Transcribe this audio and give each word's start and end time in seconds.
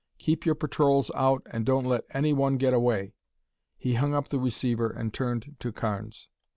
Keep 0.17 0.47
your 0.47 0.55
patrols 0.55 1.11
out 1.13 1.45
and 1.51 1.63
don't 1.63 1.85
let 1.85 2.05
anyone 2.09 2.57
get 2.57 2.73
away." 2.73 3.13
He 3.77 3.93
hung 3.93 4.15
up 4.15 4.29
the 4.29 4.39
receiver 4.39 4.89
and 4.89 5.13
turned 5.13 5.57
to 5.59 5.71
Carnes. 5.71 6.27